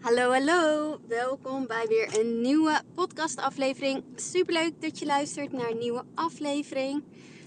[0.00, 0.98] Hallo, hallo.
[1.06, 4.04] Welkom bij weer een nieuwe podcastaflevering.
[4.14, 7.02] Superleuk dat je luistert naar een nieuwe aflevering.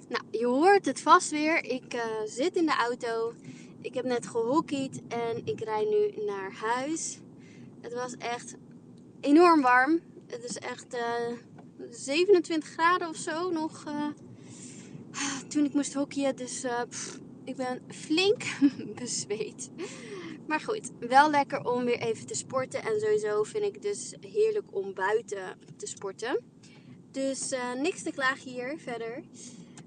[0.10, 1.64] Nou, je hoort het vast weer.
[1.64, 3.34] Ik uh, zit in de auto.
[3.82, 7.20] Ik heb net gehockeyd en ik rijd nu naar huis.
[7.82, 8.56] Het was echt
[9.22, 10.00] enorm warm.
[10.28, 11.38] Het is echt uh,
[11.90, 14.08] 27 graden of zo nog uh,
[15.48, 16.36] toen ik moest hockeyen.
[16.36, 16.66] Dus
[17.44, 18.44] ik ben flink
[19.00, 19.70] bezweet.
[20.48, 22.84] Maar goed, wel lekker om weer even te sporten.
[22.84, 26.40] En sowieso vind ik dus heerlijk om buiten te sporten.
[27.12, 29.24] Dus uh, niks te klagen hier verder.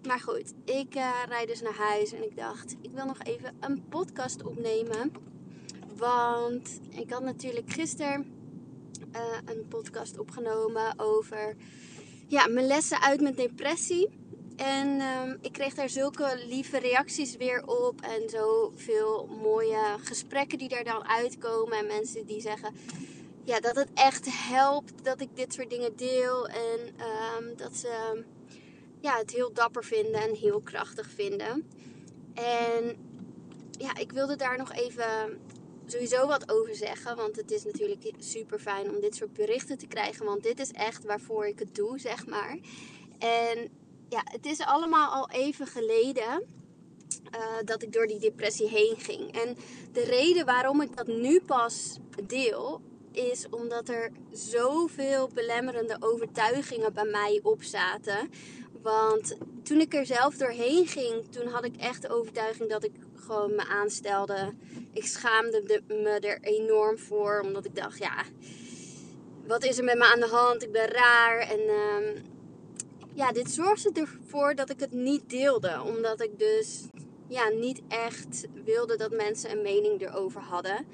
[0.07, 3.57] Maar goed, ik uh, rijd dus naar huis en ik dacht, ik wil nog even
[3.61, 5.13] een podcast opnemen.
[5.97, 8.35] Want ik had natuurlijk gisteren
[9.15, 11.57] uh, een podcast opgenomen over
[12.27, 14.09] ja, mijn lessen uit met depressie.
[14.57, 18.01] En um, ik kreeg daar zulke lieve reacties weer op.
[18.01, 21.79] En zoveel mooie gesprekken die daar dan uitkomen.
[21.79, 22.75] En mensen die zeggen
[23.45, 26.49] ja, dat het echt helpt dat ik dit soort dingen deel.
[26.49, 26.81] En
[27.39, 28.25] um, dat ze
[29.01, 31.71] ja, het heel dapper vinden en heel krachtig vinden.
[32.35, 32.97] En
[33.71, 35.41] ja, ik wilde daar nog even
[35.87, 37.17] sowieso wat over zeggen.
[37.17, 40.25] Want het is natuurlijk super fijn om dit soort berichten te krijgen.
[40.25, 42.59] Want dit is echt waarvoor ik het doe, zeg maar.
[43.19, 43.71] En
[44.09, 46.43] ja, het is allemaal al even geleden
[47.35, 49.33] uh, dat ik door die depressie heen ging.
[49.33, 49.57] En
[49.93, 52.81] de reden waarom ik dat nu pas deel,
[53.13, 58.31] is omdat er zoveel belemmerende overtuigingen bij mij op zaten.
[58.83, 62.93] Want toen ik er zelf doorheen ging, toen had ik echt de overtuiging dat ik
[63.15, 64.53] gewoon me aanstelde.
[64.93, 68.25] Ik schaamde me er enorm voor, omdat ik dacht, ja,
[69.47, 70.63] wat is er met me aan de hand?
[70.63, 71.39] Ik ben raar.
[71.39, 72.23] En uh,
[73.15, 75.83] ja, dit zorgde ervoor dat ik het niet deelde.
[75.83, 76.83] Omdat ik dus
[77.29, 80.87] ja, niet echt wilde dat mensen een mening erover hadden.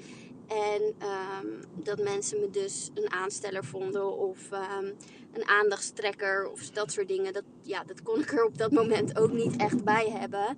[0.47, 4.95] En um, dat mensen me dus een aansteller vonden of um,
[5.31, 7.33] een aandachtstrekker of dat soort dingen.
[7.33, 10.57] Dat, ja, dat kon ik er op dat moment ook niet echt bij hebben.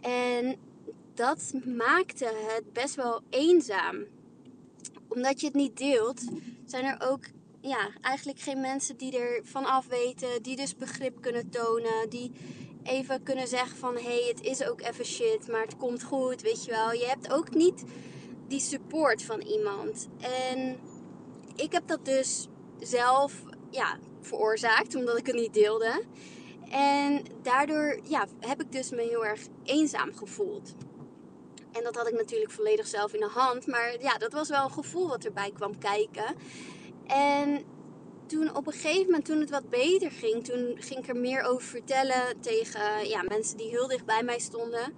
[0.00, 0.56] En
[1.14, 4.04] dat maakte het best wel eenzaam.
[5.08, 6.22] Omdat je het niet deelt,
[6.64, 7.24] zijn er ook
[7.60, 12.32] ja, eigenlijk geen mensen die er van af weten, die dus begrip kunnen tonen, die
[12.82, 16.42] even kunnen zeggen van hé, hey, het is ook even shit, maar het komt goed,
[16.42, 16.92] weet je wel.
[16.92, 17.84] Je hebt ook niet
[18.48, 20.08] die support van iemand.
[20.20, 20.78] En
[21.56, 26.04] ik heb dat dus zelf ja, veroorzaakt, omdat ik het niet deelde.
[26.70, 30.74] En daardoor ja, heb ik dus me heel erg eenzaam gevoeld.
[31.72, 33.66] En dat had ik natuurlijk volledig zelf in de hand.
[33.66, 36.34] Maar ja, dat was wel een gevoel wat erbij kwam kijken.
[37.10, 37.64] En
[38.26, 41.42] toen op een gegeven moment, toen het wat beter ging, toen ging ik er meer
[41.42, 44.94] over vertellen tegen ja, mensen die heel dicht bij mij stonden.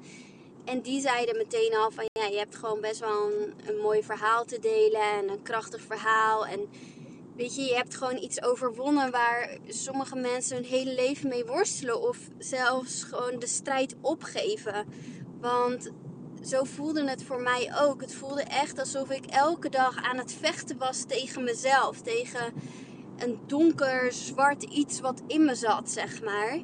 [0.65, 4.03] En die zeiden meteen al van ja, je hebt gewoon best wel een, een mooi
[4.03, 6.47] verhaal te delen en een krachtig verhaal.
[6.47, 6.69] En
[7.37, 12.01] weet je, je hebt gewoon iets overwonnen waar sommige mensen hun hele leven mee worstelen
[12.09, 14.87] of zelfs gewoon de strijd opgeven.
[15.41, 15.91] Want
[16.42, 18.00] zo voelde het voor mij ook.
[18.00, 22.00] Het voelde echt alsof ik elke dag aan het vechten was tegen mezelf.
[22.00, 22.53] Tegen
[23.19, 26.62] een donker, zwart iets wat in me zat, zeg maar.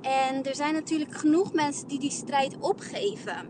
[0.00, 3.48] En er zijn natuurlijk genoeg mensen die die strijd opgeven.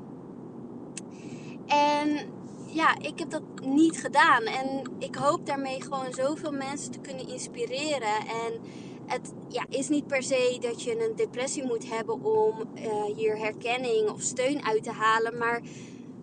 [1.67, 2.37] En
[2.67, 4.43] ja, ik heb dat niet gedaan.
[4.43, 8.19] En ik hoop daarmee gewoon zoveel mensen te kunnen inspireren.
[8.45, 8.61] En
[9.09, 13.39] het ja, is niet per se dat je een depressie moet hebben om uh, hier
[13.39, 15.39] herkenning of steun uit te halen.
[15.39, 15.63] Maar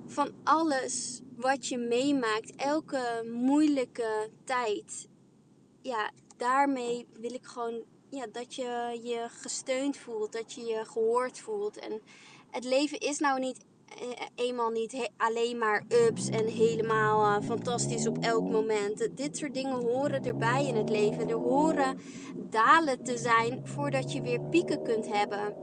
[0.06, 5.07] van alles wat je meemaakt, elke moeilijke tijd.
[5.81, 11.40] Ja, daarmee wil ik gewoon ja, dat je je gesteund voelt, dat je je gehoord
[11.40, 11.78] voelt.
[11.78, 12.01] En
[12.51, 13.66] het leven is nou niet
[14.35, 19.17] eenmaal niet alleen maar ups en helemaal uh, fantastisch op elk moment.
[19.17, 21.29] Dit soort dingen horen erbij in het leven.
[21.29, 22.00] Er horen
[22.35, 25.56] dalen te zijn voordat je weer pieken kunt hebben.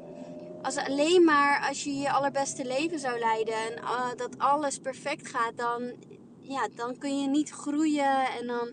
[0.62, 5.28] Als alleen maar als je je allerbeste leven zou leiden en uh, dat alles perfect
[5.28, 5.93] gaat, dan,
[6.41, 8.70] ja, dan kun je niet groeien en dan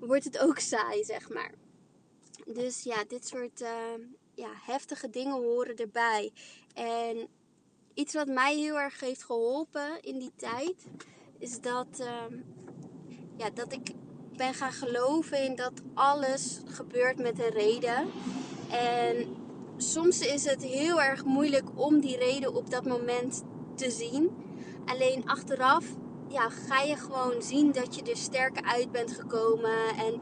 [0.00, 1.54] wordt het ook saai, zeg maar.
[2.46, 3.64] Dus ja, dit soort
[4.34, 6.32] ja, heftige dingen horen erbij.
[6.74, 7.28] En
[8.08, 10.86] wat mij heel erg heeft geholpen in die tijd,
[11.38, 12.38] is dat, uh,
[13.36, 13.90] ja, dat ik
[14.36, 18.08] ben gaan geloven in dat alles gebeurt met een reden.
[18.70, 19.36] En
[19.76, 23.42] soms is het heel erg moeilijk om die reden op dat moment
[23.74, 24.30] te zien.
[24.84, 25.84] Alleen achteraf
[26.28, 29.88] ja, ga je gewoon zien dat je er sterker uit bent gekomen.
[29.98, 30.20] En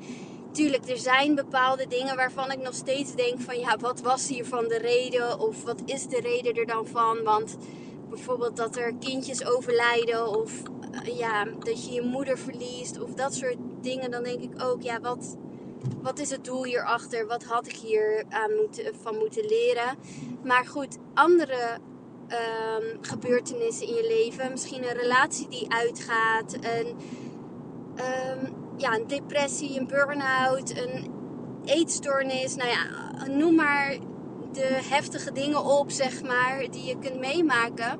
[0.52, 4.68] tuurlijk, er zijn bepaalde dingen waarvan ik nog steeds denk van ja, wat was hiervan
[4.68, 5.40] de reden?
[5.40, 7.22] Of wat is de reden er dan van?
[7.22, 7.56] Want
[8.08, 10.62] bijvoorbeeld dat er kindjes overlijden of
[10.92, 14.82] eh, ja, dat je je moeder verliest of dat soort dingen, dan denk ik ook,
[14.82, 15.36] ja, wat,
[16.02, 17.26] wat is het doel hierachter?
[17.26, 19.96] Wat had ik hier aan moeten, van moeten leren?
[20.44, 21.78] Maar goed, andere
[22.28, 26.96] ehm, gebeurtenissen in je leven, misschien een relatie die uitgaat, een,
[27.96, 31.10] um, ja, een depressie, een burn-out, een
[31.64, 32.86] eetstoornis, nou ja,
[33.26, 33.96] noem maar
[34.52, 37.98] de heftige dingen op, zeg maar, die je kunt meemaken,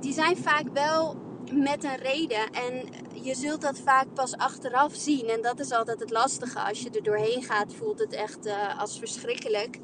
[0.00, 1.16] die zijn vaak wel
[1.52, 2.50] met een reden.
[2.50, 2.88] En
[3.22, 5.28] je zult dat vaak pas achteraf zien.
[5.28, 6.58] En dat is altijd het lastige.
[6.58, 9.78] Als je er doorheen gaat, voelt het echt uh, als verschrikkelijk.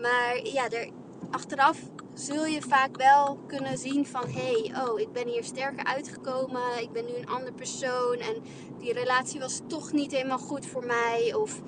[0.00, 0.88] Maar ja, er,
[1.30, 1.78] achteraf
[2.14, 4.28] zul je vaak wel kunnen zien van...
[4.28, 6.80] hé, hey, oh, ik ben hier sterker uitgekomen.
[6.80, 8.16] Ik ben nu een ander persoon.
[8.16, 8.42] En
[8.78, 11.34] die relatie was toch niet helemaal goed voor mij.
[11.34, 11.60] Of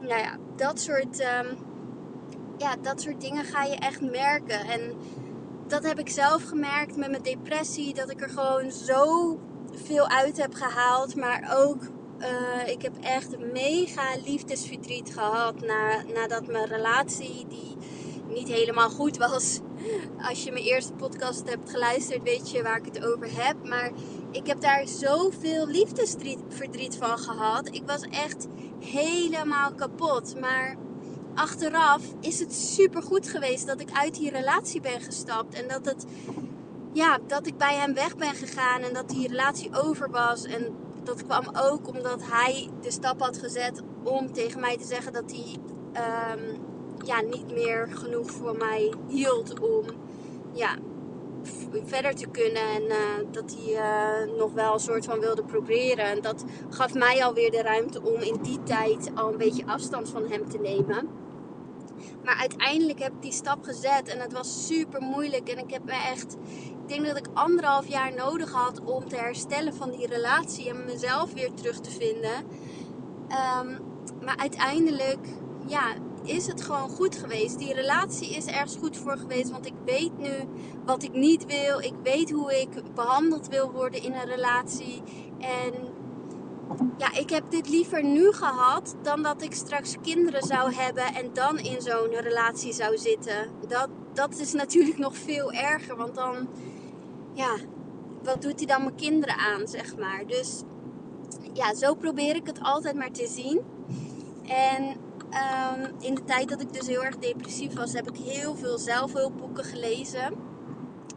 [0.00, 1.20] nou ja, dat soort...
[1.20, 1.70] Um,
[2.58, 4.60] ja, dat soort dingen ga je echt merken.
[4.60, 4.94] En
[5.66, 7.94] dat heb ik zelf gemerkt met mijn depressie.
[7.94, 9.38] Dat ik er gewoon zo
[9.72, 11.16] veel uit heb gehaald.
[11.16, 11.82] Maar ook,
[12.18, 15.60] uh, ik heb echt mega liefdesverdriet gehad.
[15.60, 17.76] Na, nadat mijn relatie, die
[18.32, 19.60] niet helemaal goed was.
[20.28, 23.68] Als je mijn eerste podcast hebt geluisterd, weet je waar ik het over heb.
[23.68, 23.90] Maar
[24.30, 27.68] ik heb daar zoveel liefdesverdriet van gehad.
[27.68, 28.46] Ik was echt
[28.78, 30.40] helemaal kapot.
[30.40, 30.76] Maar
[31.34, 35.54] achteraf is het super goed geweest dat ik uit die relatie ben gestapt.
[35.54, 36.04] En dat, het,
[36.92, 40.44] ja, dat ik bij hem weg ben gegaan en dat die relatie over was.
[40.44, 40.74] En
[41.04, 45.32] dat kwam ook omdat hij de stap had gezet om tegen mij te zeggen dat
[45.32, 45.56] hij
[46.34, 46.61] um,
[47.04, 49.84] ja, niet meer genoeg voor mij hield om
[50.52, 50.76] ja,
[51.84, 52.62] verder te kunnen.
[52.62, 52.96] En uh,
[53.30, 56.04] dat hij uh, nog wel een soort van wilde proberen.
[56.04, 60.08] En dat gaf mij alweer de ruimte om in die tijd al een beetje afstand
[60.08, 61.08] van hem te nemen.
[62.24, 65.48] Maar uiteindelijk heb ik die stap gezet en het was super moeilijk.
[65.48, 66.36] En ik heb me echt,
[66.82, 70.84] ik denk dat ik anderhalf jaar nodig had om te herstellen van die relatie en
[70.84, 72.44] mezelf weer terug te vinden.
[73.60, 73.78] Um,
[74.24, 75.26] maar uiteindelijk,
[75.66, 77.58] ja, is het gewoon goed geweest.
[77.58, 79.50] Die relatie is ergens goed voor geweest.
[79.50, 80.32] Want ik weet nu
[80.84, 81.80] wat ik niet wil.
[81.80, 85.02] Ik weet hoe ik behandeld wil worden in een relatie.
[85.38, 85.72] En
[86.98, 91.30] ja, ik heb dit liever nu gehad dan dat ik straks kinderen zou hebben en
[91.32, 93.50] dan in zo'n relatie zou zitten.
[93.68, 96.48] Dat, dat is natuurlijk nog veel erger, want dan,
[97.32, 97.56] ja,
[98.22, 100.26] wat doet hij dan mijn kinderen aan, zeg maar.
[100.26, 100.62] Dus
[101.52, 103.60] ja, zo probeer ik het altijd maar te zien.
[104.46, 104.96] En
[105.32, 108.78] um, in de tijd dat ik dus heel erg depressief was, heb ik heel veel
[108.78, 110.32] zelfhulpboeken gelezen.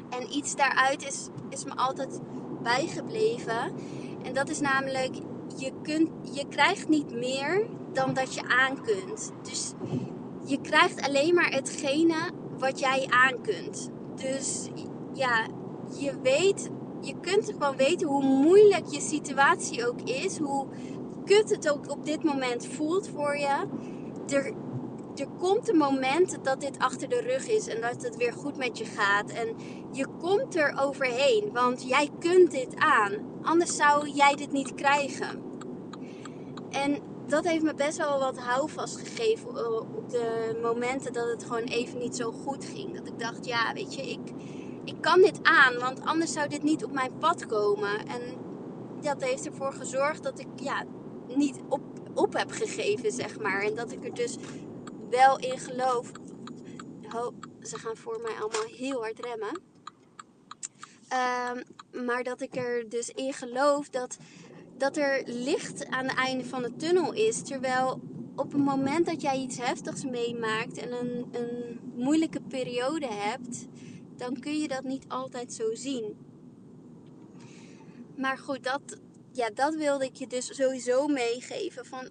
[0.10, 2.20] En iets daaruit is, is me altijd
[2.64, 3.74] bijgebleven.
[4.24, 5.16] En dat is namelijk
[5.58, 9.32] je, kunt, je krijgt niet meer dan dat je aan kunt.
[9.42, 9.74] Dus
[10.46, 13.90] je krijgt alleen maar hetgene wat jij aan kunt.
[14.16, 14.70] Dus
[15.14, 15.48] ja,
[16.00, 16.70] je weet,
[17.02, 20.38] je kunt gewoon weten hoe moeilijk je situatie ook is.
[20.38, 20.68] Hoe
[21.26, 23.64] kut het ook op dit moment voelt voor je.
[24.30, 24.54] Er,
[25.16, 28.57] er komt een moment dat dit achter de rug is en dat het weer goed
[28.57, 29.30] met je gaat.
[29.30, 29.56] En
[29.92, 33.13] je komt er overheen, want jij kunt dit aan.
[33.42, 35.44] Anders zou jij dit niet krijgen.
[36.69, 41.44] En dat heeft me best wel wat houvast gegeven eh, op de momenten dat het
[41.44, 42.98] gewoon even niet zo goed ging.
[42.98, 44.31] Dat ik dacht, ja, weet je, ik,
[44.83, 48.07] ik kan dit aan, want anders zou dit niet op mijn pad komen.
[48.07, 48.21] En
[49.01, 50.83] dat heeft ervoor gezorgd dat ik ja,
[51.36, 51.81] niet op,
[52.16, 53.62] op heb gegeven, zeg maar.
[53.62, 54.38] En dat ik er dus
[55.10, 56.12] wel in geloof.
[57.16, 57.28] Oh,
[57.62, 59.62] ze gaan voor mij allemaal heel hard remmen.
[61.14, 61.64] Um,
[62.06, 64.18] maar dat ik er dus in geloof dat
[64.78, 67.42] dat er licht aan het einde van de tunnel is.
[67.42, 68.02] Terwijl
[68.36, 73.66] op het moment dat jij iets heftigs meemaakt en een, een moeilijke periode hebt,
[74.16, 76.18] dan kun je dat niet altijd zo zien.
[78.18, 78.81] Maar goed, dat,
[79.35, 81.85] ja, dat wilde ik je dus sowieso meegeven.
[81.85, 82.09] Van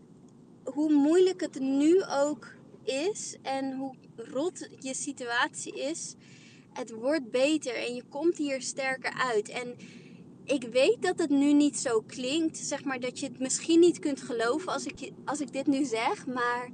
[0.65, 6.15] hoe moeilijk het nu ook is en hoe rot je situatie is,
[6.73, 9.49] het wordt beter en je komt hier sterker uit.
[9.49, 9.77] En
[10.45, 13.99] ik weet dat het nu niet zo klinkt, zeg maar, dat je het misschien niet
[13.99, 16.71] kunt geloven als ik, als ik dit nu zeg, maar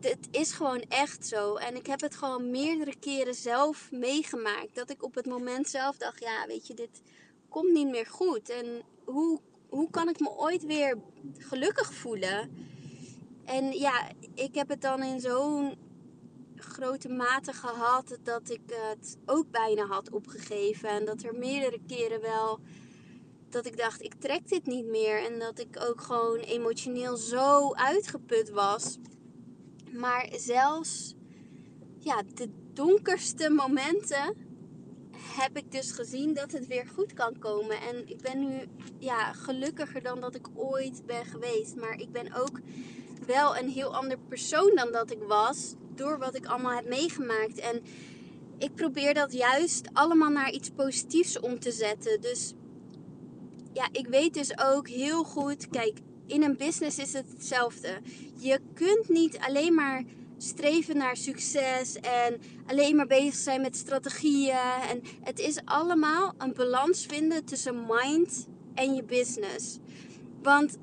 [0.00, 1.54] het is gewoon echt zo.
[1.54, 4.74] En ik heb het gewoon meerdere keren zelf meegemaakt.
[4.74, 7.02] Dat ik op het moment zelf dacht, ja, weet je, dit
[7.48, 8.48] komt niet meer goed.
[8.48, 10.98] En hoe, hoe kan ik me ooit weer
[11.38, 12.50] gelukkig voelen?
[13.44, 15.76] En ja, ik heb het dan in zo'n
[16.56, 20.88] grote mate gehad dat ik het ook bijna had opgegeven.
[20.88, 22.60] En dat er meerdere keren wel
[23.48, 25.24] dat ik dacht, ik trek dit niet meer.
[25.24, 28.98] En dat ik ook gewoon emotioneel zo uitgeput was.
[29.92, 31.14] Maar zelfs
[31.98, 34.47] ja, de donkerste momenten
[35.42, 37.80] heb ik dus gezien dat het weer goed kan komen.
[37.80, 38.68] En ik ben nu
[38.98, 41.76] ja, gelukkiger dan dat ik ooit ben geweest.
[41.76, 42.60] Maar ik ben ook
[43.26, 45.74] wel een heel ander persoon dan dat ik was.
[45.94, 47.58] Door wat ik allemaal heb meegemaakt.
[47.58, 47.82] En
[48.58, 52.20] ik probeer dat juist allemaal naar iets positiefs om te zetten.
[52.20, 52.52] Dus
[53.72, 55.68] ja, ik weet dus ook heel goed.
[55.68, 58.00] Kijk, in een business is het hetzelfde.
[58.36, 60.04] Je kunt niet alleen maar
[60.38, 64.56] streven naar succes en alleen maar bezig zijn met strategieën.
[64.90, 69.78] En het is allemaal een balans vinden tussen mind en je business.
[70.42, 70.78] Want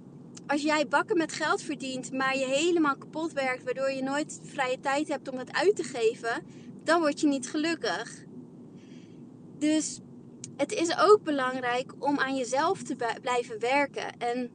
[0.48, 4.80] als jij bakken met geld verdient, maar je helemaal kapot werkt, waardoor je nooit vrije
[4.80, 6.44] tijd hebt om het uit te geven,
[6.84, 8.24] dan word je niet gelukkig.
[9.58, 10.00] Dus
[10.58, 14.18] het is ook belangrijk om aan jezelf te blijven werken.
[14.18, 14.52] En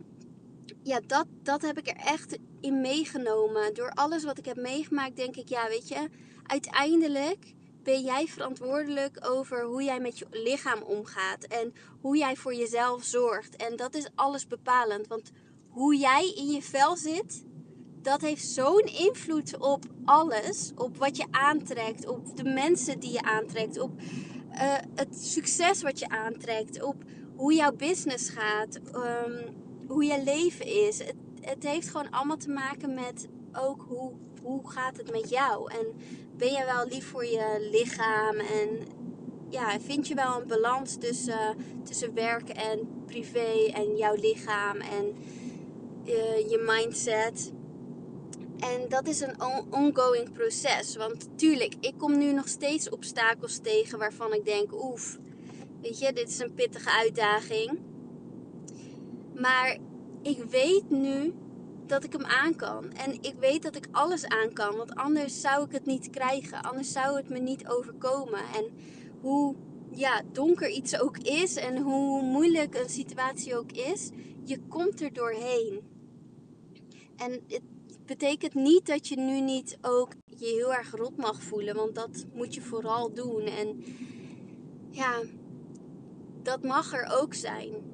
[0.83, 3.75] ja, dat, dat heb ik er echt in meegenomen.
[3.75, 6.09] Door alles wat ik heb meegemaakt, denk ik, ja, weet je,
[6.47, 12.55] uiteindelijk ben jij verantwoordelijk over hoe jij met je lichaam omgaat en hoe jij voor
[12.55, 13.57] jezelf zorgt.
[13.57, 15.31] En dat is alles bepalend, want
[15.69, 17.45] hoe jij in je vel zit,
[18.03, 23.23] dat heeft zo'n invloed op alles, op wat je aantrekt, op de mensen die je
[23.23, 24.01] aantrekt, op
[24.53, 26.97] uh, het succes wat je aantrekt, op
[27.37, 28.81] hoe jouw business gaat.
[28.95, 29.59] Um,
[29.91, 31.03] hoe je leven is.
[31.41, 35.73] Het heeft gewoon allemaal te maken met ook hoe, hoe gaat het met jou.
[35.73, 35.87] En
[36.37, 38.69] ben je wel lief voor je lichaam en
[39.49, 45.15] ja, vind je wel een balans tussen, tussen werk en privé en jouw lichaam en
[46.05, 47.53] uh, je mindset.
[48.59, 50.97] En dat is een ongoing proces.
[50.97, 55.19] Want tuurlijk, ik kom nu nog steeds obstakels tegen waarvan ik denk, oef,
[55.83, 57.79] weet je, dit is een pittige uitdaging.
[59.35, 59.79] Maar
[60.23, 61.35] ik weet nu
[61.87, 62.93] dat ik hem aan kan.
[62.93, 64.77] En ik weet dat ik alles aan kan.
[64.77, 66.63] Want anders zou ik het niet krijgen.
[66.63, 68.41] Anders zou het me niet overkomen.
[68.55, 68.71] En
[69.21, 69.55] hoe
[69.93, 74.11] ja, donker iets ook is en hoe moeilijk een situatie ook is,
[74.45, 75.81] je komt er doorheen.
[77.17, 77.63] En het
[78.07, 81.75] betekent niet dat je nu niet ook je heel erg rot mag voelen.
[81.75, 83.43] Want dat moet je vooral doen.
[83.43, 83.85] En
[84.91, 85.21] ja,
[86.43, 87.90] dat mag er ook zijn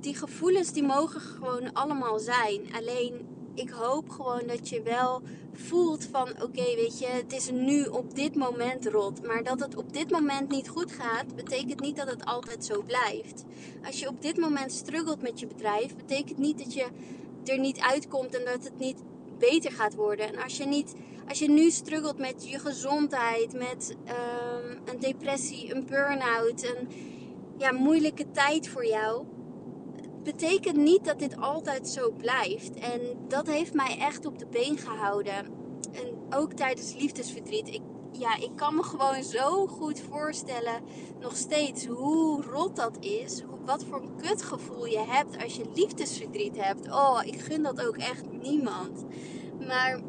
[0.00, 2.60] die gevoelens die mogen gewoon allemaal zijn.
[2.74, 7.84] Alleen ik hoop gewoon dat je wel voelt van oké, weet je, het is nu
[7.84, 9.26] op dit moment rot.
[9.26, 12.82] Maar dat het op dit moment niet goed gaat, betekent niet dat het altijd zo
[12.82, 13.44] blijft.
[13.84, 16.86] Als je op dit moment struggelt met je bedrijf, betekent niet dat je
[17.44, 19.02] er niet uitkomt en dat het niet
[19.38, 20.28] beter gaat worden.
[20.28, 20.94] En als je, niet,
[21.28, 26.88] als je nu struggelt met je gezondheid, met um, een depressie, een burn-out, een
[27.56, 29.24] ja, moeilijke tijd voor jou
[30.32, 32.74] betekent niet dat dit altijd zo blijft.
[32.74, 35.34] En dat heeft mij echt op de been gehouden.
[35.92, 37.68] En ook tijdens liefdesverdriet.
[37.68, 37.82] Ik,
[38.12, 40.82] ja, ik kan me gewoon zo goed voorstellen,
[41.20, 43.42] nog steeds, hoe rot dat is.
[43.64, 46.86] Wat voor een kutgevoel je hebt als je liefdesverdriet hebt.
[46.90, 49.04] Oh, ik gun dat ook echt niemand.
[49.66, 50.00] Maar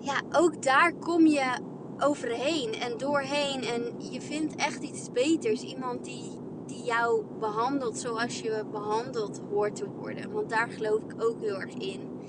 [0.00, 1.58] ja, ook daar kom je
[1.98, 3.64] overheen en doorheen.
[3.64, 5.62] En je vindt echt iets beters.
[5.62, 6.37] Iemand die
[6.68, 10.32] die jou behandelt zoals je behandeld hoort te worden.
[10.32, 12.20] Want daar geloof ik ook heel erg in.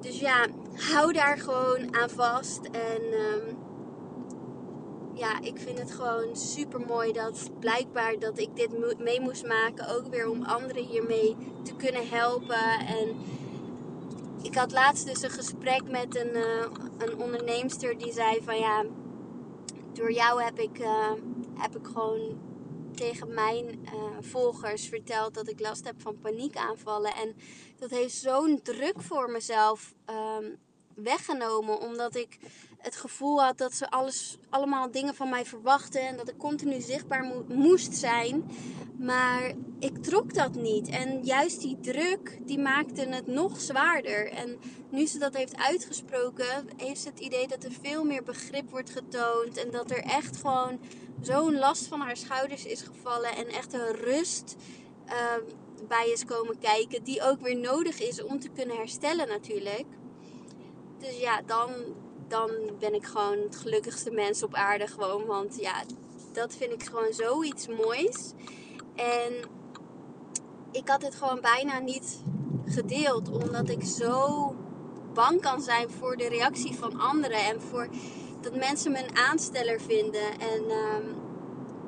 [0.00, 2.60] Dus ja, hou daar gewoon aan vast.
[2.64, 3.56] En um,
[5.14, 9.96] ja, ik vind het gewoon super mooi dat blijkbaar dat ik dit mee moest maken.
[9.96, 12.86] Ook weer om anderen hiermee te kunnen helpen.
[12.86, 13.16] En
[14.42, 16.66] ik had laatst dus een gesprek met een, uh,
[16.98, 18.84] een onderneemster die zei van ja,
[19.92, 21.12] door jou heb ik, uh,
[21.54, 22.20] heb ik gewoon
[22.96, 27.14] tegen mijn uh, volgers verteld dat ik last heb van paniekaanvallen.
[27.14, 27.34] En
[27.78, 29.94] dat heeft zo'n druk voor mezelf
[30.40, 30.58] um,
[30.94, 31.80] weggenomen.
[31.80, 32.38] Omdat ik
[32.78, 36.00] het gevoel had dat ze alles, allemaal dingen van mij verwachten.
[36.00, 38.50] En dat ik continu zichtbaar mo moest zijn.
[38.98, 40.88] Maar ik trok dat niet.
[40.88, 44.30] En juist die druk, die maakte het nog zwaarder.
[44.30, 44.58] En
[44.90, 48.90] nu ze dat heeft uitgesproken, heeft ze het idee dat er veel meer begrip wordt
[48.90, 49.56] getoond.
[49.56, 50.80] En dat er echt gewoon
[51.20, 53.36] zo'n last van haar schouders is gevallen.
[53.36, 54.56] En echt een rust
[55.06, 55.12] uh,
[55.88, 57.04] bij is komen kijken.
[57.04, 59.86] Die ook weer nodig is om te kunnen herstellen natuurlijk.
[60.98, 61.70] Dus ja, dan,
[62.28, 65.26] dan ben ik gewoon het gelukkigste mens op aarde gewoon.
[65.26, 65.82] Want ja,
[66.32, 68.32] dat vind ik gewoon zoiets moois.
[68.94, 69.32] En
[70.72, 72.22] ik had het gewoon bijna niet
[72.64, 73.30] gedeeld.
[73.30, 74.54] Omdat ik zo
[75.14, 77.44] bang kan zijn voor de reactie van anderen.
[77.44, 77.88] En voor
[78.42, 80.40] dat mensen me een aansteller vinden.
[80.40, 81.16] En um,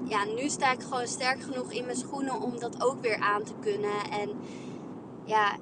[0.08, 3.42] ja, nu sta ik gewoon sterk genoeg in mijn schoenen om dat ook weer aan
[3.42, 4.10] te kunnen.
[4.10, 4.30] En
[5.24, 5.56] ja,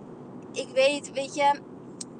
[0.52, 1.60] ik weet, weet je,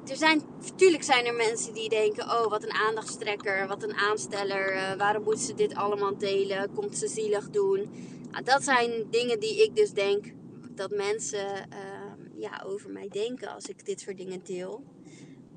[0.07, 4.71] er zijn, natuurlijk zijn er mensen die denken: oh, wat een aandachtstrekker, wat een aansteller.
[4.71, 6.73] eh, waarom moet ze dit allemaal delen?
[6.73, 7.89] Komt ze zielig doen?
[8.31, 10.33] Nou, dat zijn dingen die ik dus denk
[10.69, 12.03] dat mensen eh,
[12.35, 14.83] ja, over mij denken als ik dit soort dingen deel.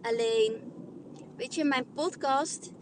[0.03, 0.73] Alleen,
[1.37, 2.73] weet je, mijn podcast.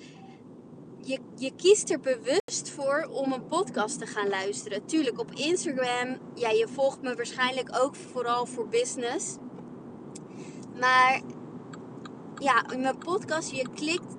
[1.05, 4.87] Je, je kiest er bewust voor om een podcast te gaan luisteren.
[4.87, 9.37] Tuurlijk, op Instagram, ja, je volgt me waarschijnlijk ook vooral voor business.
[10.81, 11.21] Maar
[12.39, 14.17] ja, mijn podcast, je klikt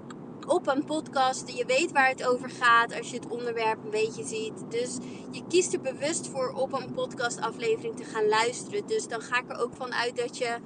[0.48, 4.24] op een podcast, je weet waar het over gaat als je het onderwerp een beetje
[4.24, 4.72] ziet.
[4.72, 4.98] Dus
[5.32, 8.88] je kiest er bewust voor op een podcastaflevering te gaan luisteren.
[8.88, 10.58] Dus dan ga ik er ook van uit dat je,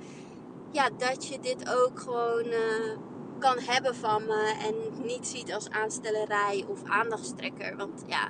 [0.72, 2.98] ja, dat je dit ook gewoon uh,
[3.39, 7.77] kan hebben van me en niet ziet als aanstellerij of aandachtstrekker.
[7.77, 8.29] Want ja,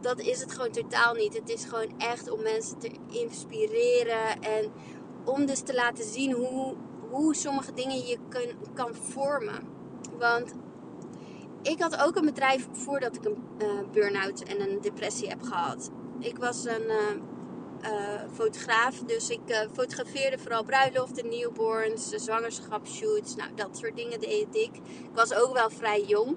[0.00, 1.34] dat is het gewoon totaal niet.
[1.34, 4.72] Het is gewoon echt om mensen te inspireren en
[5.24, 6.74] om dus te laten zien hoe,
[7.10, 9.68] hoe sommige dingen je kan, kan vormen.
[10.18, 10.54] Want
[11.62, 15.90] ik had ook een bedrijf voordat ik een uh, burn-out en een depressie heb gehad.
[16.18, 17.22] Ik was een uh,
[18.34, 19.40] fotograaf, dus ik
[19.72, 23.34] fotografeerde vooral bruiloften, newborns, zwangerschapsshoots.
[23.36, 24.76] Nou, dat soort dingen deed ik.
[24.76, 26.36] Ik was ook wel vrij jong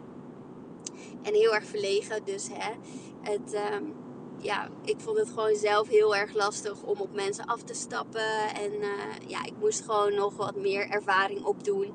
[1.24, 2.24] en heel erg verlegen.
[2.26, 2.74] Dus hè,
[3.22, 3.94] het, um,
[4.38, 8.56] ja, ik vond het gewoon zelf heel erg lastig om op mensen af te stappen.
[8.56, 8.72] En
[9.28, 11.94] ja, ik moest gewoon nog wat meer ervaring opdoen.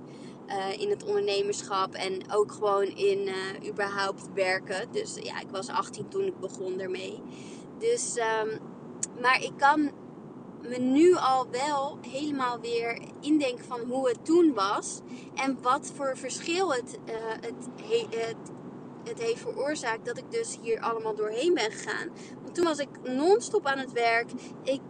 [0.79, 3.29] In het ondernemerschap en ook gewoon in
[3.69, 4.93] überhaupt werken.
[4.93, 7.23] Dus ja, ik was 18 toen ik begon ermee.
[7.79, 8.72] Dus, um,
[9.21, 9.91] maar ik kan
[10.63, 15.01] me nu al wel helemaal weer indenken van hoe het toen was.
[15.35, 18.07] En wat voor verschil het, uh, het, he
[19.05, 22.09] het, heeft veroorzaakt dat ik dus hier allemaal doorheen ben gegaan.
[22.43, 24.31] Want toen was ik non-stop aan het werk.
[24.63, 24.81] Ik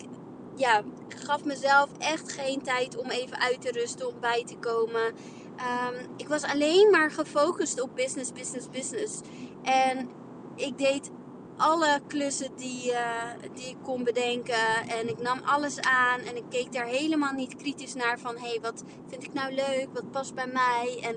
[0.57, 5.07] ja, gaf mezelf echt geen tijd om even uit te rusten, om bij te komen.
[5.07, 9.21] Um, ik was alleen maar gefocust op business, business, business.
[9.63, 10.11] En
[10.57, 11.11] ik deed
[11.57, 13.23] alle klussen die, uh,
[13.55, 14.89] die ik kon bedenken.
[14.89, 16.21] En ik nam alles aan.
[16.21, 18.37] En ik keek daar helemaal niet kritisch naar van...
[18.37, 19.89] Hé, hey, wat vind ik nou leuk?
[19.93, 21.01] Wat past bij mij?
[21.03, 21.17] En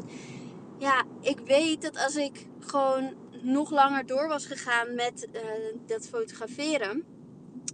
[0.78, 5.42] ja, ik weet dat als ik gewoon nog langer door was gegaan met uh,
[5.86, 7.04] dat fotograferen...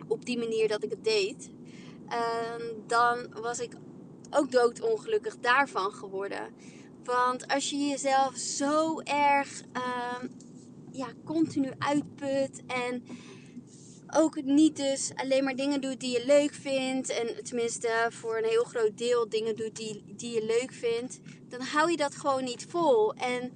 [0.07, 1.49] Op die manier dat ik het deed...
[2.09, 3.73] Uh, dan was ik
[4.29, 6.53] ook doodongelukkig daarvan geworden.
[7.03, 10.29] Want als je jezelf zo erg uh,
[10.91, 13.03] ja, continu uitput en
[14.15, 17.09] ook niet dus alleen maar dingen doet die je leuk vindt.
[17.09, 21.19] En tenminste voor een heel groot deel dingen doet die, die je leuk vindt.
[21.47, 23.13] Dan hou je dat gewoon niet vol.
[23.13, 23.51] En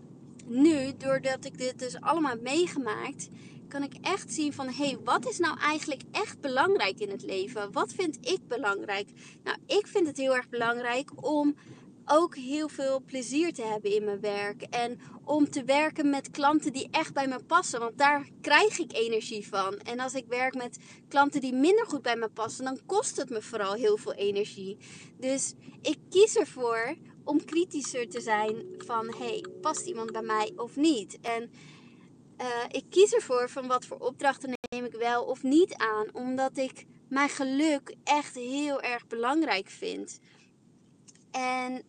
[0.45, 3.29] nu, doordat ik dit dus allemaal meegemaakt,
[3.67, 7.23] kan ik echt zien van hé, hey, wat is nou eigenlijk echt belangrijk in het
[7.23, 7.71] leven?
[7.71, 9.09] Wat vind ik belangrijk?
[9.43, 11.55] Nou, ik vind het heel erg belangrijk om
[12.05, 14.61] ook heel veel plezier te hebben in mijn werk.
[14.61, 17.79] En om te werken met klanten die echt bij me passen.
[17.79, 19.77] Want daar krijg ik energie van.
[19.77, 23.29] En als ik werk met klanten die minder goed bij me passen, dan kost het
[23.29, 24.77] me vooral heel veel energie.
[25.19, 30.75] Dus ik kies ervoor om kritischer te zijn van hey, past iemand bij mij of
[30.75, 31.17] niet?
[31.21, 31.51] En
[32.41, 36.07] uh, ik kies ervoor van wat voor opdrachten neem ik wel of niet aan.
[36.13, 40.19] Omdat ik mijn geluk echt heel erg belangrijk vind.
[41.31, 41.83] En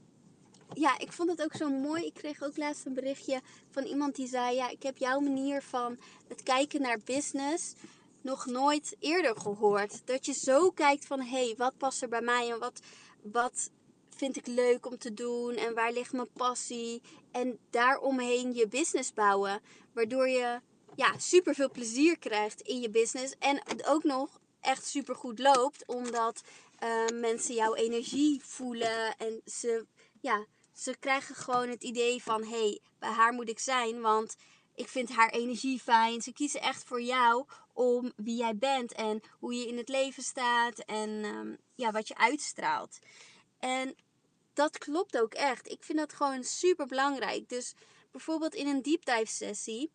[0.75, 2.05] ja, ik vond het ook zo mooi.
[2.05, 5.63] Ik kreeg ook laatst een berichtje van iemand die zei: Ja, ik heb jouw manier
[5.63, 5.99] van
[6.29, 7.75] het kijken naar business
[8.21, 10.07] nog nooit eerder gehoord.
[10.07, 12.81] Dat je zo kijkt van: hé, hey, wat past er bij mij en wat,
[13.23, 13.71] wat
[14.17, 17.03] vind ik leuk om te doen en waar ligt mijn passie.
[17.33, 19.61] En daaromheen je business bouwen.
[19.93, 20.61] Waardoor je
[20.95, 23.35] ja, super veel plezier krijgt in je business.
[23.39, 25.87] En het ook nog echt super goed loopt.
[25.87, 26.43] Omdat
[26.83, 29.17] uh, mensen jouw energie voelen.
[29.17, 29.87] En ze,
[30.21, 34.01] ja, ze krijgen gewoon het idee van: hé, hey, bij haar moet ik zijn.
[34.01, 34.37] Want
[34.75, 36.23] ik vind haar energie fijn.
[36.23, 40.23] Ze kiezen echt voor jou om wie jij bent en hoe je in het leven
[40.23, 42.99] staat en um, ja, wat je uitstraalt.
[43.59, 43.97] En
[44.55, 45.71] dat klopt ook echt.
[45.71, 47.49] Ik vind dat gewoon super belangrijk.
[47.49, 47.75] Dus
[48.11, 49.91] bijvoorbeeld in een deep dive sessie.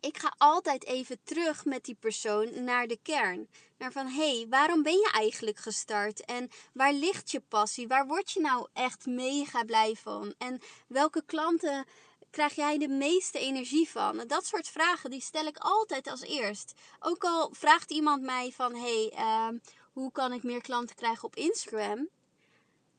[0.00, 3.48] Ik ga altijd even terug met die persoon naar de kern.
[3.78, 6.24] Naar van, hé, hey, waarom ben je eigenlijk gestart?
[6.24, 7.88] En waar ligt je passie?
[7.88, 10.34] Waar word je nou echt mega blij van?
[10.38, 11.84] En welke klanten
[12.30, 14.24] krijg jij de meeste energie van?
[14.26, 16.72] Dat soort vragen, die stel ik altijd als eerst.
[17.00, 19.58] Ook al vraagt iemand mij van, hé, hey, uh,
[19.92, 22.08] hoe kan ik meer klanten krijgen op Instagram?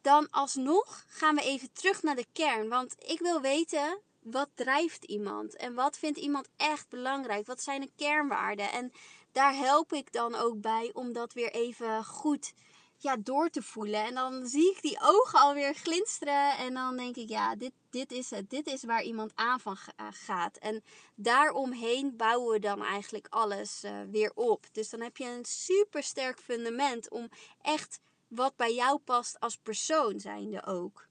[0.01, 2.69] dan alsnog gaan we even terug naar de kern.
[2.69, 7.45] Want ik wil weten wat drijft iemand en wat vindt iemand echt belangrijk?
[7.45, 8.71] Wat zijn de kernwaarden?
[8.71, 8.91] En
[9.31, 12.53] daar help ik dan ook bij om dat weer even goed
[12.97, 14.03] ja, door te voelen.
[14.03, 16.57] En dan zie ik die ogen alweer glinsteren.
[16.57, 18.49] En dan denk ik, ja, dit, dit is het.
[18.49, 20.57] Dit is waar iemand aan van eh, gaat.
[20.57, 20.83] En
[21.15, 24.65] daaromheen bouwen we dan eigenlijk alles uh, weer op.
[24.71, 27.29] Dus dan heb je een super sterk fundament om
[27.61, 31.07] echt wat bij jou past als persoon zijnde ook.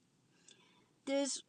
[1.03, 1.45] Dus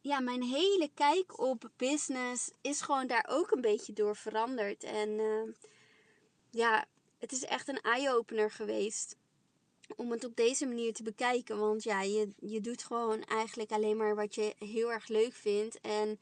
[0.00, 4.84] ja, mijn hele kijk op business is gewoon daar ook een beetje door veranderd.
[4.84, 5.52] En uh,
[6.50, 6.84] ja,
[7.18, 9.16] het is echt een eye-opener geweest
[9.96, 11.58] om het op deze manier te bekijken.
[11.58, 15.80] Want ja, je, je doet gewoon eigenlijk alleen maar wat je heel erg leuk vindt.
[15.80, 16.20] En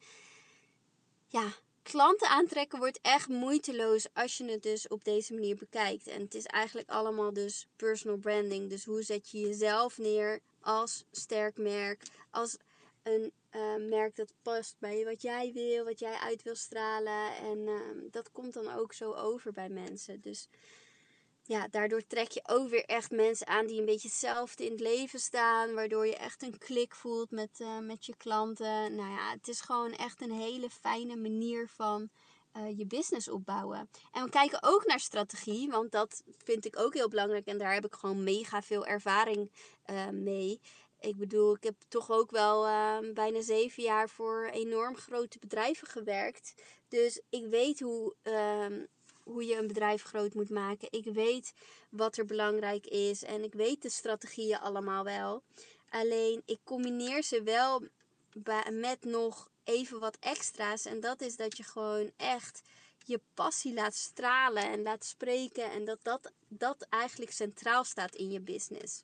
[1.27, 6.07] ja, klanten aantrekken wordt echt moeiteloos als je het dus op deze manier bekijkt.
[6.07, 8.69] En het is eigenlijk allemaal dus personal branding.
[8.69, 12.57] Dus hoe zet je jezelf neer als sterk merk, als
[13.03, 17.35] een uh, merk dat past bij wat jij wil, wat jij uit wil stralen.
[17.35, 20.21] En uh, dat komt dan ook zo over bij mensen.
[20.21, 20.49] Dus
[21.43, 24.79] ja, daardoor trek je ook weer echt mensen aan die een beetje hetzelfde in het
[24.79, 25.73] leven staan.
[25.73, 28.95] Waardoor je echt een klik voelt met, uh, met je klanten.
[28.95, 32.09] Nou ja, het is gewoon echt een hele fijne manier van
[32.57, 33.89] uh, je business opbouwen.
[34.11, 37.45] En we kijken ook naar strategie, want dat vind ik ook heel belangrijk.
[37.45, 39.51] En daar heb ik gewoon mega veel ervaring
[39.85, 40.59] uh, mee.
[40.99, 42.63] Ik bedoel, ik heb toch ook wel
[43.13, 46.53] bijna zeven jaar voor enorm grote bedrijven gewerkt.
[46.87, 48.81] Dus ik weet hoe ehm,
[49.29, 50.87] hoe je een bedrijf groot moet maken.
[50.91, 51.53] Ik weet
[51.89, 55.43] wat er belangrijk is en ik weet de strategieën allemaal wel.
[55.89, 57.83] Alleen ik combineer ze wel
[58.71, 60.85] met nog even wat extra's.
[60.85, 62.61] En dat is dat je gewoon echt
[63.05, 65.71] je passie laat stralen en laat spreken.
[65.71, 69.03] En dat dat, dat eigenlijk centraal staat in je business.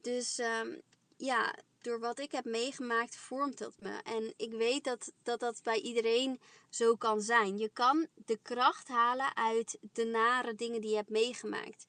[0.00, 0.80] Dus um,
[1.16, 4.00] ja, door wat ik heb meegemaakt, vormt dat me.
[4.02, 7.58] En ik weet dat, dat dat bij iedereen zo kan zijn.
[7.58, 11.84] Je kan de kracht halen uit de nare dingen die je hebt meegemaakt.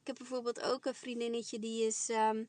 [0.00, 2.48] Ik heb bijvoorbeeld ook een vriendinnetje die is um,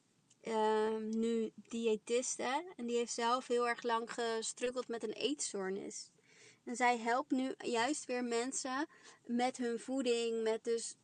[1.09, 2.73] nu diëtiste.
[2.75, 6.09] En die heeft zelf heel erg lang gestruggeld met een eetstoornis.
[6.63, 8.87] En zij helpt nu juist weer mensen
[9.25, 10.95] met hun voeding, met dus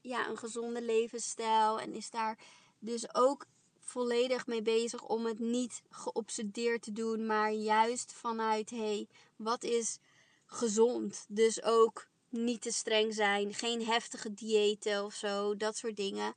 [0.00, 1.80] ja, een gezonde levensstijl.
[1.80, 2.38] En is daar
[2.78, 3.46] dus ook
[3.80, 9.62] volledig mee bezig om het niet geobsedeerd te doen, maar juist vanuit hé, hey, wat
[9.62, 9.98] is
[10.46, 11.24] gezond?
[11.28, 16.34] Dus ook niet te streng zijn, geen heftige diëten of zo, dat soort dingen.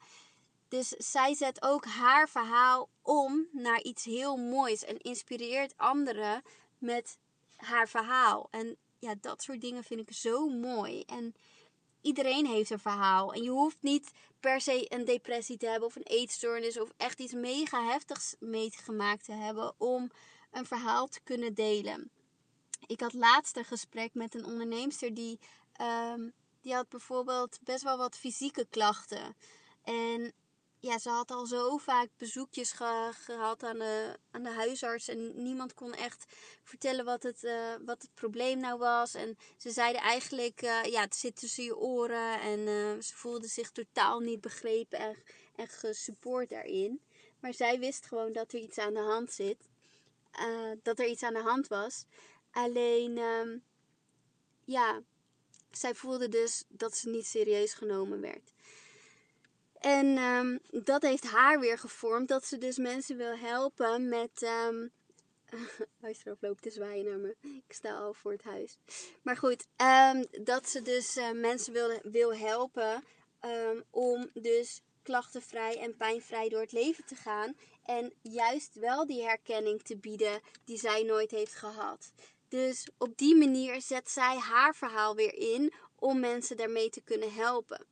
[0.67, 6.41] Dus zij zet ook haar verhaal om naar iets heel moois en inspireert anderen
[6.77, 7.17] met
[7.55, 8.47] haar verhaal.
[8.51, 11.03] En ja, dat soort dingen vind ik zo mooi.
[11.05, 11.35] En
[12.01, 13.33] iedereen heeft een verhaal.
[13.33, 17.19] En je hoeft niet per se een depressie te hebben of een eetstoornis of echt
[17.19, 20.11] iets mega heftigs meegemaakt te hebben om
[20.51, 22.11] een verhaal te kunnen delen.
[22.87, 25.39] Ik had laatst een gesprek met een onderneemster die,
[25.81, 29.35] um, die had bijvoorbeeld best wel wat fysieke klachten.
[29.83, 30.33] En
[30.81, 32.71] ja, ze had al zo vaak bezoekjes
[33.11, 35.07] gehad aan de, aan de huisarts.
[35.07, 36.25] En niemand kon echt
[36.63, 39.13] vertellen wat het, uh, wat het probleem nou was.
[39.13, 42.41] En ze zeiden eigenlijk, uh, ja, het zit tussen je oren.
[42.41, 45.17] En uh, ze voelde zich totaal niet begrepen en,
[45.55, 47.01] en gesupport daarin.
[47.39, 49.69] Maar zij wist gewoon dat er iets aan de hand zit.
[50.83, 52.05] dat er iets aan de hand was.
[52.51, 53.63] Alleen, um,
[54.63, 55.01] ja,
[55.71, 58.51] zij voelde dus dat ze niet serieus genomen werd.
[59.81, 64.29] En um, dat heeft haar weer gevormd dat ze dus mensen wil helpen met.
[64.69, 64.91] Um,
[65.99, 67.35] Luister loopt te zwaaien naar me.
[67.41, 68.77] Ik sta al voor het huis.
[69.21, 69.67] Maar goed,
[70.13, 73.03] um, dat ze dus uh, mensen wil, wil helpen
[73.89, 77.55] om dus klachtenvrij en pijnvrij door het leven te gaan.
[77.83, 82.11] En juist wel die herkenning te bieden die zij nooit heeft gehad.
[82.47, 87.33] Dus op die manier zet zij haar verhaal weer in om mensen daarmee te kunnen
[87.33, 87.85] helpen.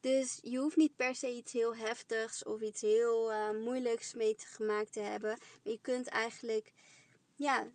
[0.00, 4.34] Dus je hoeft niet per se iets heel heftigs of iets heel uh, moeilijks mee
[4.34, 5.38] te gemaakt te hebben.
[5.38, 6.72] Maar je kunt eigenlijk
[7.34, 7.68] ja,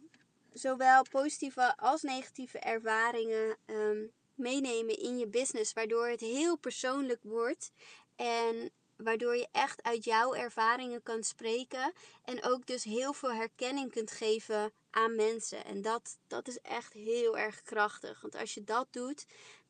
[0.54, 5.74] zowel positieve als negatieve ervaringen um, meenemen in je business.
[5.74, 7.72] Waardoor het heel persoonlijk wordt.
[8.16, 11.94] En waardoor je echt uit jouw ervaringen kan spreken.
[12.24, 15.66] En ook dus heel veel herkenning kunt geven aan mensen.
[15.66, 18.22] En dat, dat is echt heel erg krachtig.
[18.22, 19.26] Want als je dat doet,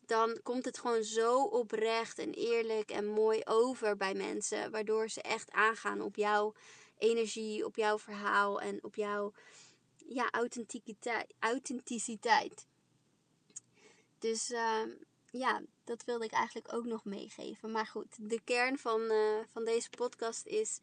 [0.06, 4.72] dan komt het gewoon zo oprecht en eerlijk en mooi over bij mensen.
[4.72, 6.54] Waardoor ze echt aangaan op jouw
[6.98, 9.34] energie, op jouw verhaal en op jouw
[10.08, 10.30] ja,
[11.40, 12.68] authenticiteit.
[14.20, 14.84] Dus uh,
[15.32, 17.72] ja, dat wilde ik eigenlijk ook nog meegeven.
[17.72, 20.80] Maar goed, de kern van, uh, van deze podcast is: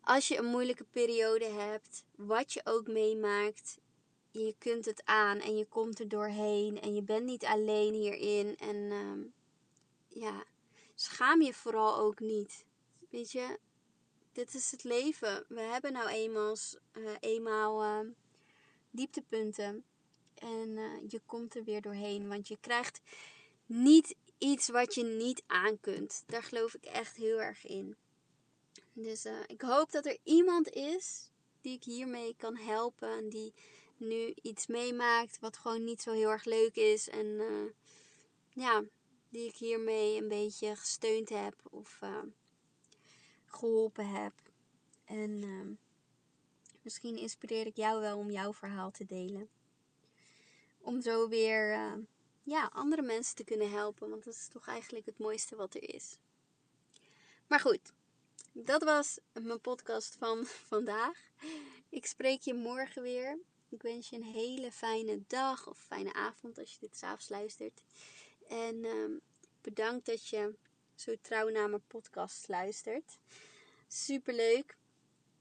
[0.00, 3.78] als je een moeilijke periode hebt, wat je ook meemaakt,
[4.30, 8.56] je kunt het aan en je komt er doorheen en je bent niet alleen hierin.
[8.56, 9.24] En uh,
[10.08, 10.44] ja,
[10.94, 12.64] schaam je vooral ook niet.
[13.10, 13.58] Weet je,
[14.32, 15.44] dit is het leven.
[15.48, 16.56] We hebben nou eenmaal,
[16.92, 18.10] uh, eenmaal uh,
[18.90, 19.84] dieptepunten.
[20.34, 22.28] En uh, je komt er weer doorheen.
[22.28, 23.00] Want je krijgt
[23.66, 26.22] niet iets wat je niet aan kunt.
[26.26, 27.96] Daar geloof ik echt heel erg in.
[28.92, 33.08] Dus ik hoop dat er iemand is die ik hiermee kan helpen.
[33.08, 33.52] En die
[33.98, 37.08] nu iets meemaakt wat gewoon niet zo heel erg leuk is.
[37.08, 37.40] En
[38.50, 38.84] ja,
[39.28, 42.22] die ik hiermee een beetje gesteund heb of uh,
[43.46, 44.32] geholpen heb.
[45.04, 45.76] En uh,
[46.82, 49.48] misschien inspireer ik jou wel om jouw verhaal te delen.
[50.78, 51.92] Om zo weer uh,
[52.42, 55.94] ja, andere mensen te kunnen helpen, want dat is toch eigenlijk het mooiste wat er
[55.94, 56.18] is.
[57.46, 57.92] Maar goed,
[58.52, 61.18] dat was mijn podcast van vandaag.
[61.88, 63.38] Ik spreek je morgen weer.
[63.68, 67.82] Ik wens je een hele fijne dag of fijne avond als je dit s'avonds luistert.
[68.48, 69.20] En um,
[69.60, 70.54] bedankt dat je
[70.94, 73.18] zo trouw naar mijn podcast luistert.
[73.88, 74.76] Super leuk.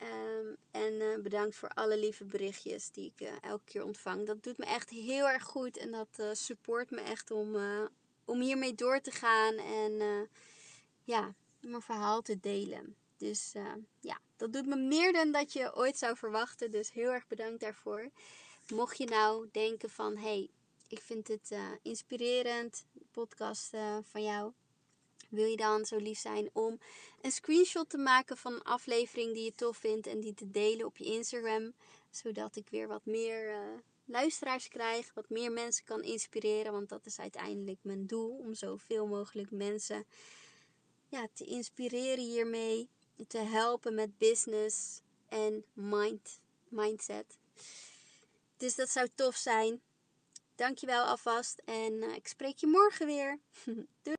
[0.01, 4.25] Um, en uh, bedankt voor alle lieve berichtjes die ik uh, elke keer ontvang.
[4.25, 7.55] Dat doet me echt heel erg goed en dat uh, support me echt om,
[8.25, 10.29] om hiermee door te gaan en
[11.03, 12.95] ja, mijn verhaal te delen.
[13.17, 13.53] Dus
[13.99, 16.71] ja, dat doet me meer dan dat je ooit zou verwachten.
[16.71, 18.09] Dus heel erg bedankt daarvoor.
[18.73, 20.49] Mocht je nou denken van, hey,
[20.87, 24.51] ik vind het uh, inspirerend, podcast uh, van jou.
[25.29, 26.79] Wil je dan zo lief zijn om
[27.21, 30.85] een screenshot te maken van een aflevering die je tof vindt en die te delen
[30.85, 31.73] op je Instagram,
[32.09, 33.57] zodat ik weer wat meer
[34.05, 39.07] luisteraars krijg, wat meer mensen kan inspireren, want dat is uiteindelijk mijn doel om zoveel
[39.07, 40.05] mogelijk mensen
[41.07, 42.89] ja, te inspireren hiermee,
[43.27, 47.37] te helpen met business en mind, mindset.
[48.57, 49.81] Dus dat zou tof zijn.
[50.55, 53.39] Dankjewel alvast en uh, ik spreek je morgen weer.
[54.03, 54.16] Doei!